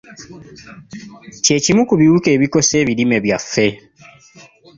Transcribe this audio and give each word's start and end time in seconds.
Kye 1.43 1.57
kimu 1.63 1.83
ku 1.89 1.93
biwuka 1.99 2.27
ebikosa 2.35 2.73
ebirime 2.81 3.17
byaffe. 3.25 3.67